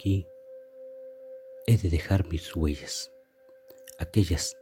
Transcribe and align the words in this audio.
aquí 0.00 0.26
he 1.66 1.76
de 1.76 1.90
dejar 1.90 2.26
mis 2.26 2.56
huellas, 2.56 3.12
aquellas 3.98 4.56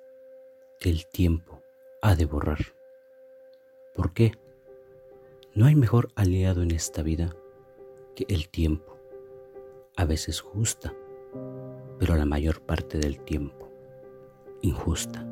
que 0.81 0.91
el 0.91 1.07
tiempo 1.07 1.63
ha 2.03 2.17
de 2.17 2.25
borrar. 2.25 2.59
¿Por 3.95 4.13
qué? 4.13 4.33
No 5.55 5.67
hay 5.67 5.77
mejor 5.77 6.11
aliado 6.17 6.63
en 6.63 6.73
esta 6.73 7.05
vida 7.05 7.37
que 8.17 8.27
el 8.29 8.49
tiempo, 8.49 8.99
a 9.97 10.05
veces 10.07 10.41
justa, 10.41 10.93
pero 12.01 12.17
la 12.17 12.27
mayor 12.27 12.61
parte 12.61 12.99
del 12.99 13.21
tiempo 13.21 13.71
injusta. 14.63 15.25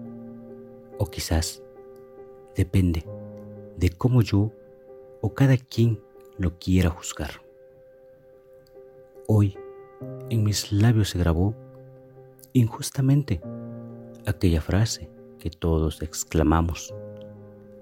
O 0.98 1.06
quizás 1.06 1.64
depende 2.54 3.04
de 3.76 3.90
cómo 3.90 4.22
yo 4.22 4.52
o 5.20 5.34
cada 5.34 5.56
quien 5.56 6.00
lo 6.38 6.56
quiera 6.60 6.90
juzgar. 6.90 7.42
Hoy 9.26 9.58
en 10.30 10.44
mis 10.44 10.72
labios 10.72 11.10
se 11.10 11.18
grabó 11.18 11.54
injustamente 12.52 13.40
aquella 14.26 14.60
frase 14.60 15.08
que 15.38 15.50
todos 15.50 16.02
exclamamos 16.02 16.94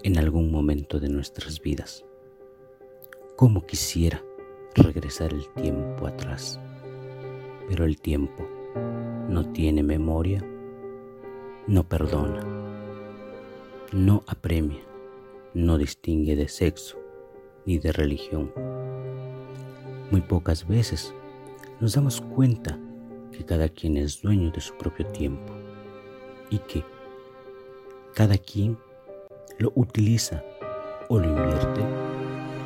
en 0.03 0.19
algún 0.19 0.51
momento 0.51 1.01
de 1.01 1.09
nuestras 1.09 1.61
vidas. 1.61 2.05
¿Cómo 3.37 3.67
quisiera 3.67 4.23
regresar 4.75 5.33
el 5.33 5.49
tiempo 5.55 6.07
atrás? 6.07 6.61
Pero 7.69 7.85
el 7.85 8.01
tiempo 8.01 8.47
no 9.29 9.51
tiene 9.53 9.83
memoria, 9.83 10.45
no 11.67 11.89
perdona, 11.89 12.45
no 13.93 14.23
apremia, 14.27 14.83
no 15.55 15.79
distingue 15.79 16.37
de 16.37 16.49
sexo 16.49 16.99
ni 17.65 17.79
de 17.79 17.93
religión. 17.93 18.53
Muy 20.11 20.21
pocas 20.21 20.69
veces 20.69 21.15
nos 21.81 21.95
damos 21.95 22.21
cuenta 22.21 22.79
que 23.33 23.45
cada 23.45 23.69
quien 23.69 23.97
es 23.97 24.23
dueño 24.23 24.51
de 24.51 24.61
su 24.61 24.75
propio 24.77 25.07
tiempo 25.07 25.53
y 26.51 26.59
que 26.59 26.85
cada 28.15 28.39
quien 28.39 28.79
lo 29.59 29.73
utiliza 29.75 30.45
o 31.09 31.19
lo 31.19 31.27
invierte 31.27 31.81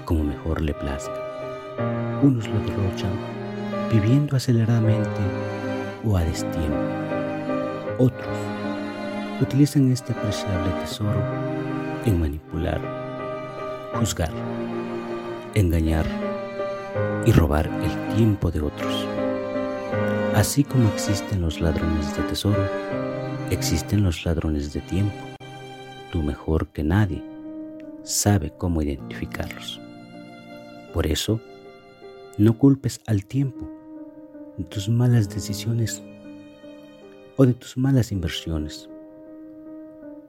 como 0.05 0.25
mejor 0.25 0.61
le 0.61 0.75
plazca. 0.75 2.21
Unos 2.23 2.47
lo 2.49 2.59
derrochan 2.61 3.13
viviendo 3.91 4.37
aceleradamente 4.37 5.21
o 6.05 6.17
a 6.17 6.25
destiempo. 6.25 6.77
Otros 7.99 8.37
utilizan 9.41 9.91
este 9.91 10.13
apreciable 10.13 10.71
tesoro 10.81 11.21
en 12.05 12.21
manipular, 12.21 12.81
juzgar, 13.95 14.33
engañar 15.55 16.28
y 17.27 17.33
robar 17.33 17.67
el 17.67 18.17
tiempo 18.17 18.51
de 18.51 18.61
otros. 18.61 19.07
Así 20.35 20.65
como 20.65 20.89
existen 20.89 21.41
los 21.43 21.61
ladrones 21.61 22.17
de 22.17 22.23
tesoro, 22.23 22.65
existen 23.51 24.03
los 24.05 24.25
ladrones 24.25 24.73
de 24.73 24.81
tiempo. 24.81 25.17
Tú 26.13 26.23
mejor 26.23 26.69
que 26.69 26.83
nadie 26.83 27.23
sabe 28.03 28.53
cómo 28.57 28.83
identificarlos. 28.83 29.81
Por 30.95 31.07
eso, 31.07 31.41
no 32.39 32.57
culpes 32.57 33.01
al 33.07 33.27
tiempo 33.27 33.69
de 34.57 34.65
tus 34.65 34.89
malas 34.89 35.29
decisiones 35.29 36.03
o 37.37 37.45
de 37.45 37.55
tus 37.55 37.77
malas 37.77 38.13
inversiones. 38.13 38.89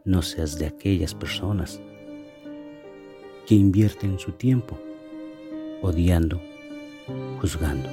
No 0.05 0.21
seas 0.21 0.57
de 0.57 0.65
aquellas 0.65 1.13
personas 1.13 1.80
que 3.45 3.55
invierten 3.55 4.19
su 4.19 4.31
tiempo 4.31 4.77
odiando, 5.81 6.39
juzgando. 7.39 7.89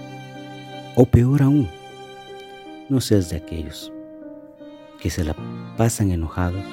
O 0.94 1.06
peor 1.06 1.42
aún, 1.42 1.68
no 2.88 3.00
seas 3.00 3.30
de 3.30 3.36
aquellos 3.36 3.92
que 5.00 5.10
se 5.10 5.24
la 5.24 5.34
pasan 5.76 6.10
enojados 6.10 6.64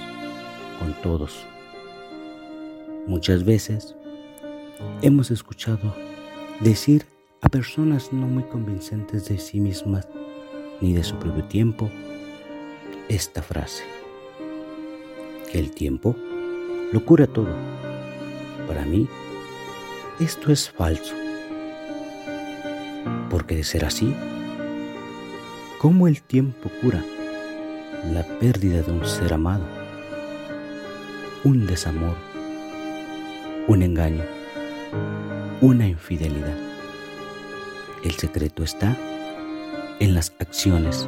con 0.80 0.94
todos. 1.02 1.46
Muchas 3.06 3.44
veces 3.44 3.96
hemos 5.02 5.30
escuchado 5.32 5.94
decir 6.62 7.06
a 7.42 7.50
personas 7.50 8.14
no 8.14 8.28
muy 8.28 8.44
convincentes 8.44 9.26
de 9.26 9.38
sí 9.38 9.60
mismas 9.60 10.08
ni 10.80 10.94
de 10.94 11.04
su 11.04 11.16
propio 11.18 11.44
tiempo 11.46 11.90
esta 13.10 13.42
frase, 13.42 13.84
que 15.52 15.60
el 15.60 15.72
tiempo 15.72 16.16
lo 16.92 17.04
cura 17.06 17.28
todo. 17.28 17.54
Para 18.68 18.86
mí, 18.86 19.08
esto 20.20 20.52
es 20.52 20.70
falso, 20.70 21.16
porque 23.30 23.56
de 23.56 23.64
ser 23.64 23.84
así, 23.84 24.14
¿cómo 25.80 26.08
el 26.08 26.22
tiempo 26.22 26.70
cura 26.82 27.04
la 28.14 28.24
pérdida 28.40 28.82
de 28.84 28.92
un 28.92 29.06
ser 29.06 29.34
amado, 29.34 29.66
un 31.44 31.66
desamor, 31.66 32.16
un 33.68 33.82
engaño, 33.82 34.24
una 35.62 35.88
infidelidad? 35.88 36.58
El 38.04 38.12
secreto 38.12 38.64
está 38.64 38.96
en 40.00 40.14
las 40.14 40.34
acciones 40.40 41.08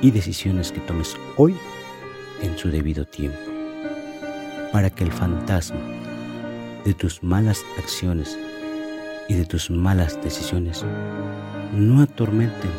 y 0.00 0.10
decisiones 0.10 0.72
que 0.72 0.80
tomes 0.80 1.16
hoy 1.36 1.54
en 2.40 2.56
su 2.56 2.70
debido 2.70 3.04
tiempo, 3.04 3.38
para 4.72 4.88
que 4.90 5.04
el 5.04 5.12
fantasma 5.12 6.01
de 6.84 6.94
tus 6.94 7.22
malas 7.22 7.62
acciones 7.78 8.38
y 9.28 9.34
de 9.34 9.44
tus 9.44 9.70
malas 9.70 10.20
decisiones 10.22 10.84
no 11.72 12.02
atormenten 12.02 12.70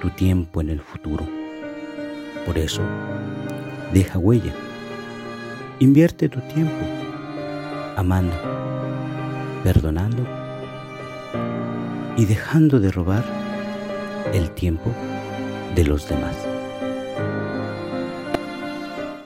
tu 0.00 0.10
tiempo 0.10 0.60
en 0.60 0.70
el 0.70 0.80
futuro. 0.80 1.26
Por 2.46 2.58
eso, 2.58 2.82
deja 3.92 4.18
huella. 4.18 4.52
Invierte 5.78 6.28
tu 6.28 6.40
tiempo 6.40 6.84
amando, 7.96 8.34
perdonando 9.64 10.26
y 12.16 12.24
dejando 12.24 12.80
de 12.80 12.92
robar 12.92 13.24
el 14.32 14.50
tiempo 14.50 14.92
de 15.74 15.84
los 15.84 16.08
demás. 16.08 16.49